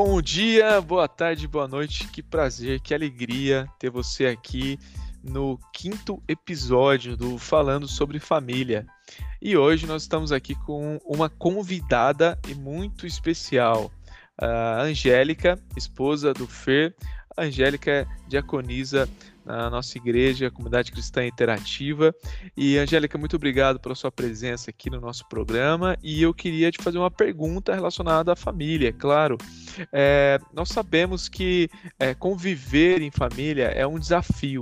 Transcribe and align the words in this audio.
Bom 0.00 0.22
dia, 0.22 0.80
boa 0.80 1.08
tarde, 1.08 1.48
boa 1.48 1.66
noite. 1.66 2.06
Que 2.06 2.22
prazer, 2.22 2.78
que 2.78 2.94
alegria 2.94 3.68
ter 3.80 3.90
você 3.90 4.26
aqui 4.26 4.78
no 5.24 5.58
quinto 5.72 6.22
episódio 6.28 7.16
do 7.16 7.36
Falando 7.36 7.88
sobre 7.88 8.20
Família. 8.20 8.86
E 9.42 9.56
hoje 9.56 9.88
nós 9.88 10.02
estamos 10.02 10.30
aqui 10.30 10.54
com 10.54 11.00
uma 11.04 11.28
convidada 11.28 12.38
e 12.48 12.54
muito 12.54 13.08
especial, 13.08 13.90
a 14.40 14.82
Angélica, 14.82 15.58
esposa 15.76 16.32
do 16.32 16.46
Fer. 16.46 16.94
Angélica 17.38 18.06
diaconisa 18.26 19.08
na 19.48 19.70
nossa 19.70 19.96
igreja, 19.96 20.50
Comunidade 20.50 20.92
Cristã 20.92 21.26
Interativa. 21.26 22.14
E, 22.54 22.76
Angélica, 22.76 23.16
muito 23.16 23.36
obrigado 23.36 23.80
pela 23.80 23.94
sua 23.94 24.12
presença 24.12 24.68
aqui 24.70 24.90
no 24.90 25.00
nosso 25.00 25.26
programa. 25.26 25.96
E 26.02 26.22
eu 26.22 26.34
queria 26.34 26.70
te 26.70 26.82
fazer 26.82 26.98
uma 26.98 27.10
pergunta 27.10 27.74
relacionada 27.74 28.32
à 28.32 28.36
família, 28.36 28.92
claro. 28.92 29.38
É, 29.90 30.38
nós 30.52 30.68
sabemos 30.68 31.28
que 31.28 31.70
é, 31.98 32.12
conviver 32.12 33.00
em 33.00 33.10
família 33.10 33.68
é 33.68 33.86
um 33.86 33.98
desafio. 33.98 34.60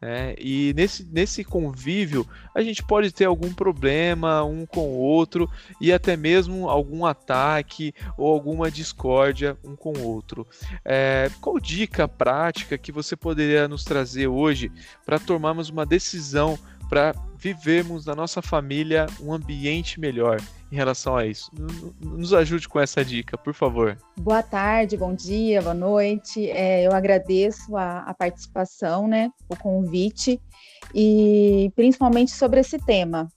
Né? 0.00 0.34
E 0.38 0.72
nesse, 0.76 1.04
nesse 1.04 1.42
convívio 1.42 2.26
a 2.54 2.62
gente 2.62 2.84
pode 2.84 3.10
ter 3.10 3.24
algum 3.24 3.52
problema 3.52 4.44
um 4.44 4.64
com 4.64 4.88
o 4.88 4.96
outro 4.96 5.50
e 5.80 5.92
até 5.92 6.16
mesmo 6.16 6.68
algum 6.68 7.04
ataque 7.04 7.92
ou 8.16 8.32
alguma 8.32 8.70
discórdia 8.70 9.56
um 9.64 9.74
com 9.74 9.92
o 9.92 10.04
outro. 10.04 10.46
É, 10.84 11.30
qual 11.40 11.58
dica 11.58 12.06
prática 12.06 12.78
que 12.78 12.92
você 12.92 13.16
poderia 13.16 13.66
nos 13.66 13.82
trazer 13.82 14.28
hoje 14.28 14.70
para 15.04 15.18
tomarmos 15.18 15.68
uma 15.68 15.84
decisão 15.84 16.58
para 16.88 17.14
vivermos 17.36 18.06
na 18.06 18.14
nossa 18.14 18.42
família 18.42 19.06
um 19.20 19.32
ambiente 19.32 20.00
melhor 20.00 20.40
em 20.70 20.76
relação 20.76 21.16
a 21.16 21.24
isso. 21.26 21.50
Nos 22.00 22.32
ajude 22.32 22.68
com 22.68 22.80
essa 22.80 23.04
dica, 23.04 23.38
por 23.38 23.54
favor. 23.54 23.96
Boa 24.18 24.42
tarde, 24.42 24.96
bom 24.96 25.14
dia, 25.14 25.62
boa 25.62 25.74
noite. 25.74 26.50
É, 26.50 26.86
eu 26.86 26.92
agradeço 26.92 27.76
a, 27.76 28.00
a 28.00 28.14
participação, 28.14 29.06
né, 29.06 29.30
o 29.48 29.56
convite 29.56 30.40
e 30.94 31.70
principalmente 31.74 32.32
sobre 32.32 32.60
esse 32.60 32.78
tema. 32.78 33.28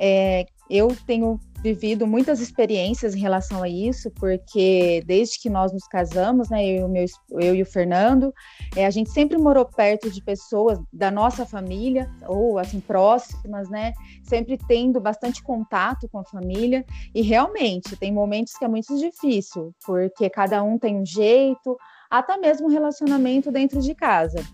É, 0.00 0.46
eu 0.68 0.94
tenho 1.06 1.38
vivido 1.64 2.06
muitas 2.06 2.40
experiências 2.40 3.14
em 3.14 3.20
relação 3.20 3.62
a 3.62 3.68
isso, 3.68 4.10
porque 4.10 5.02
desde 5.06 5.40
que 5.40 5.48
nós 5.48 5.72
nos 5.72 5.88
casamos, 5.88 6.50
né, 6.50 6.62
eu, 6.62 6.86
meu, 6.86 7.06
eu 7.40 7.54
e 7.54 7.62
o 7.62 7.66
Fernando, 7.66 8.34
é, 8.76 8.84
a 8.84 8.90
gente 8.90 9.08
sempre 9.08 9.38
morou 9.38 9.64
perto 9.64 10.10
de 10.10 10.22
pessoas 10.22 10.78
da 10.92 11.10
nossa 11.10 11.46
família, 11.46 12.10
ou 12.28 12.58
assim, 12.58 12.80
próximas, 12.80 13.70
né, 13.70 13.94
sempre 14.22 14.58
tendo 14.68 15.00
bastante 15.00 15.42
contato 15.42 16.06
com 16.10 16.18
a 16.18 16.24
família, 16.24 16.84
e 17.14 17.22
realmente 17.22 17.96
tem 17.96 18.12
momentos 18.12 18.52
que 18.52 18.64
é 18.66 18.68
muito 18.68 18.94
difícil, 18.98 19.74
porque 19.86 20.28
cada 20.28 20.62
um 20.62 20.78
tem 20.78 21.00
um 21.00 21.06
jeito, 21.06 21.78
até 22.10 22.36
mesmo 22.36 22.68
relacionamento 22.68 23.50
dentro 23.50 23.80
de 23.80 23.94
casa. 23.94 24.44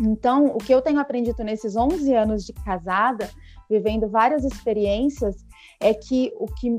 Então, 0.00 0.46
o 0.46 0.58
que 0.58 0.72
eu 0.72 0.82
tenho 0.82 0.98
aprendido 0.98 1.42
nesses 1.42 1.76
11 1.76 2.12
anos 2.14 2.44
de 2.44 2.52
casada, 2.52 3.30
vivendo 3.68 4.08
várias 4.08 4.44
experiências, 4.44 5.36
é 5.80 5.94
que 5.94 6.32
o 6.36 6.46
que, 6.46 6.78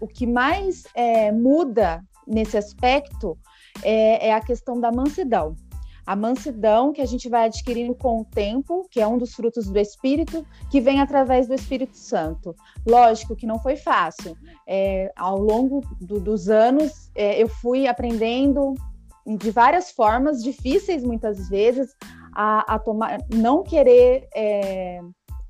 o 0.00 0.06
que 0.06 0.26
mais 0.26 0.84
é, 0.94 1.32
muda 1.32 2.02
nesse 2.26 2.56
aspecto 2.56 3.38
é, 3.82 4.28
é 4.28 4.34
a 4.34 4.40
questão 4.40 4.78
da 4.80 4.92
mansidão. 4.92 5.56
A 6.06 6.16
mansidão 6.16 6.90
que 6.90 7.02
a 7.02 7.06
gente 7.06 7.28
vai 7.28 7.46
adquirindo 7.46 7.94
com 7.94 8.22
o 8.22 8.24
tempo, 8.24 8.88
que 8.90 8.98
é 8.98 9.06
um 9.06 9.18
dos 9.18 9.34
frutos 9.34 9.68
do 9.68 9.78
Espírito, 9.78 10.46
que 10.70 10.80
vem 10.80 11.00
através 11.00 11.46
do 11.46 11.52
Espírito 11.52 11.98
Santo. 11.98 12.56
Lógico 12.86 13.36
que 13.36 13.46
não 13.46 13.58
foi 13.58 13.76
fácil. 13.76 14.34
É, 14.66 15.12
ao 15.14 15.38
longo 15.38 15.82
do, 16.00 16.18
dos 16.18 16.48
anos, 16.48 17.10
é, 17.14 17.42
eu 17.42 17.46
fui 17.46 17.86
aprendendo 17.86 18.74
de 19.26 19.50
várias 19.50 19.90
formas, 19.90 20.42
difíceis 20.42 21.04
muitas 21.04 21.50
vezes, 21.50 21.94
a, 22.34 22.74
a 22.74 22.78
tomar, 22.78 23.18
não 23.32 23.62
querer 23.62 24.28
é, 24.34 25.00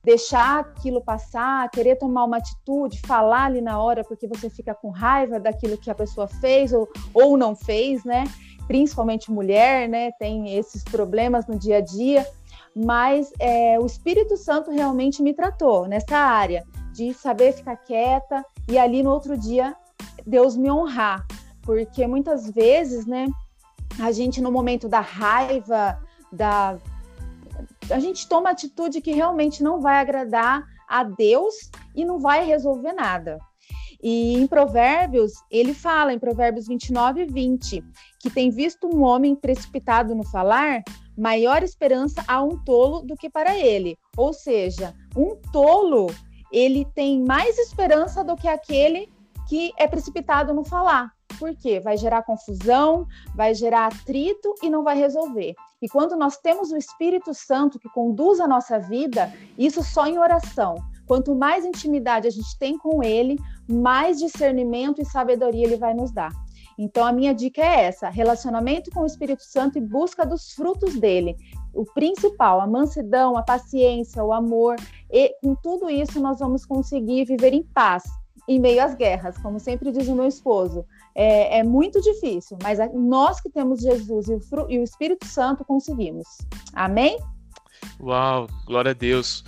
deixar 0.04 0.60
aquilo 0.60 1.02
passar, 1.02 1.70
querer 1.70 1.96
tomar 1.96 2.24
uma 2.24 2.38
atitude, 2.38 3.00
falar 3.06 3.44
ali 3.44 3.60
na 3.60 3.78
hora 3.78 4.02
porque 4.02 4.26
você 4.26 4.48
fica 4.48 4.74
com 4.74 4.90
raiva 4.90 5.38
daquilo 5.38 5.76
que 5.76 5.90
a 5.90 5.94
pessoa 5.94 6.26
fez 6.26 6.72
ou, 6.72 6.88
ou 7.12 7.36
não 7.36 7.54
fez, 7.54 8.04
né? 8.04 8.24
Principalmente 8.66 9.30
mulher, 9.30 9.88
né? 9.88 10.10
Tem 10.18 10.56
esses 10.56 10.82
problemas 10.82 11.46
no 11.46 11.58
dia 11.58 11.76
a 11.76 11.80
dia, 11.80 12.26
mas 12.74 13.32
é, 13.38 13.78
o 13.78 13.84
Espírito 13.84 14.36
Santo 14.36 14.70
realmente 14.70 15.22
me 15.22 15.34
tratou 15.34 15.86
nessa 15.86 16.16
área 16.16 16.64
de 16.92 17.12
saber 17.12 17.52
ficar 17.52 17.76
quieta 17.76 18.44
e 18.68 18.78
ali 18.78 19.02
no 19.02 19.10
outro 19.10 19.36
dia 19.36 19.76
Deus 20.26 20.56
me 20.56 20.70
honrar, 20.70 21.26
porque 21.62 22.06
muitas 22.06 22.50
vezes, 22.50 23.04
né? 23.06 23.26
A 24.00 24.12
gente 24.12 24.40
no 24.40 24.52
momento 24.52 24.88
da 24.88 25.00
raiva, 25.00 25.98
da 26.32 26.78
a 27.90 27.98
gente 27.98 28.28
toma 28.28 28.50
atitude 28.50 29.00
que 29.00 29.12
realmente 29.12 29.62
não 29.62 29.80
vai 29.80 30.00
agradar 30.00 30.62
a 30.88 31.02
Deus 31.02 31.54
e 31.94 32.04
não 32.04 32.18
vai 32.18 32.44
resolver 32.44 32.92
nada. 32.92 33.38
E 34.02 34.34
em 34.34 34.46
Provérbios, 34.46 35.32
ele 35.50 35.74
fala, 35.74 36.12
em 36.12 36.18
Provérbios 36.18 36.68
29 36.68 37.22
e 37.22 37.26
20, 37.26 37.84
que 38.20 38.30
tem 38.30 38.50
visto 38.50 38.86
um 38.86 39.02
homem 39.02 39.34
precipitado 39.34 40.14
no 40.14 40.24
falar, 40.24 40.82
maior 41.16 41.62
esperança 41.62 42.22
a 42.28 42.42
um 42.42 42.62
tolo 42.62 43.02
do 43.02 43.16
que 43.16 43.28
para 43.28 43.58
ele. 43.58 43.98
Ou 44.16 44.32
seja, 44.32 44.94
um 45.16 45.36
tolo, 45.52 46.06
ele 46.52 46.86
tem 46.94 47.24
mais 47.24 47.58
esperança 47.58 48.22
do 48.22 48.36
que 48.36 48.46
aquele 48.46 49.10
que 49.48 49.72
é 49.76 49.88
precipitado 49.88 50.54
no 50.54 50.64
falar. 50.64 51.12
Por 51.38 51.54
quê? 51.54 51.80
Vai 51.80 51.96
gerar 51.96 52.22
confusão, 52.22 53.06
vai 53.34 53.54
gerar 53.54 53.86
atrito 53.86 54.54
e 54.62 54.68
não 54.68 54.82
vai 54.82 54.96
resolver. 54.96 55.54
E 55.80 55.88
quando 55.88 56.16
nós 56.16 56.36
temos 56.36 56.72
o 56.72 56.76
Espírito 56.76 57.32
Santo 57.32 57.78
que 57.78 57.88
conduz 57.88 58.40
a 58.40 58.48
nossa 58.48 58.78
vida, 58.78 59.32
isso 59.56 59.82
só 59.82 60.06
em 60.06 60.18
oração. 60.18 60.76
Quanto 61.06 61.34
mais 61.34 61.64
intimidade 61.64 62.26
a 62.26 62.30
gente 62.30 62.58
tem 62.58 62.76
com 62.76 63.02
Ele, 63.02 63.38
mais 63.68 64.18
discernimento 64.18 65.00
e 65.00 65.04
sabedoria 65.04 65.64
Ele 65.64 65.76
vai 65.76 65.94
nos 65.94 66.10
dar. 66.10 66.32
Então, 66.78 67.04
a 67.04 67.12
minha 67.12 67.34
dica 67.34 67.60
é 67.60 67.86
essa: 67.86 68.08
relacionamento 68.08 68.90
com 68.90 69.00
o 69.00 69.06
Espírito 69.06 69.42
Santo 69.42 69.78
e 69.78 69.80
busca 69.80 70.24
dos 70.24 70.52
frutos 70.52 70.94
dele. 70.98 71.36
O 71.74 71.84
principal, 71.84 72.60
a 72.60 72.66
mansidão, 72.66 73.36
a 73.36 73.42
paciência, 73.42 74.22
o 74.22 74.32
amor. 74.32 74.76
E 75.10 75.34
com 75.42 75.54
tudo 75.56 75.90
isso, 75.90 76.20
nós 76.20 76.38
vamos 76.38 76.64
conseguir 76.64 77.24
viver 77.24 77.52
em 77.52 77.62
paz 77.62 78.04
em 78.48 78.58
meio 78.58 78.82
às 78.82 78.94
guerras, 78.94 79.36
como 79.38 79.60
sempre 79.60 79.92
diz 79.92 80.08
o 80.08 80.14
meu 80.14 80.26
esposo 80.26 80.84
é, 81.18 81.58
é 81.58 81.62
muito 81.64 82.00
difícil, 82.00 82.56
mas 82.62 82.78
nós 82.94 83.40
que 83.40 83.50
temos 83.50 83.80
Jesus 83.80 84.28
e 84.28 84.34
o, 84.34 84.40
e 84.70 84.78
o 84.78 84.84
Espírito 84.84 85.26
Santo 85.26 85.64
conseguimos. 85.64 86.26
Amém? 86.72 87.18
Uau, 88.00 88.46
glória 88.64 88.92
a 88.92 88.94
Deus. 88.94 89.44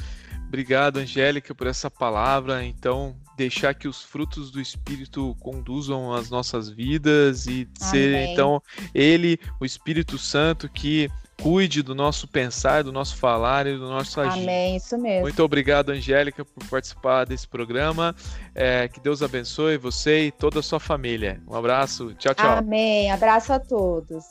Obrigado, 0.48 0.96
Angélica, 0.96 1.54
por 1.54 1.68
essa 1.68 1.88
palavra. 1.88 2.64
Então, 2.64 3.14
deixar 3.36 3.72
que 3.72 3.86
os 3.86 4.02
frutos 4.02 4.50
do 4.50 4.60
Espírito 4.60 5.36
conduzam 5.38 6.12
as 6.12 6.28
nossas 6.28 6.68
vidas 6.68 7.46
e 7.46 7.68
Amém. 7.80 7.90
ser, 7.90 8.28
então, 8.28 8.60
Ele, 8.92 9.38
o 9.60 9.64
Espírito 9.64 10.18
Santo, 10.18 10.68
que 10.68 11.08
cuide 11.42 11.82
do 11.82 11.94
nosso 11.94 12.28
pensar, 12.28 12.84
do 12.84 12.92
nosso 12.92 13.16
falar 13.16 13.66
e 13.66 13.76
do 13.76 13.88
nosso 13.88 14.20
agir. 14.20 14.42
Amém, 14.42 14.76
isso 14.76 14.96
mesmo. 14.98 15.22
Muito 15.22 15.42
obrigado, 15.42 15.90
Angélica, 15.90 16.44
por 16.44 16.64
participar 16.66 17.24
desse 17.24 17.46
programa. 17.46 18.14
É, 18.54 18.88
que 18.88 19.00
Deus 19.00 19.22
abençoe 19.22 19.76
você 19.76 20.26
e 20.26 20.30
toda 20.30 20.60
a 20.60 20.62
sua 20.62 20.80
família. 20.80 21.40
Um 21.48 21.54
abraço, 21.54 22.14
tchau, 22.14 22.34
tchau. 22.34 22.58
Amém, 22.58 23.10
abraço 23.10 23.52
a 23.52 23.58
todos. 23.58 24.24